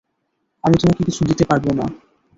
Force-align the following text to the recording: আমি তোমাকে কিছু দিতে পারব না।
আমি 0.63 0.75
তোমাকে 0.77 1.01
কিছু 1.03 1.21
দিতে 1.25 1.43
পারব 1.45 1.65
না। 1.73 1.85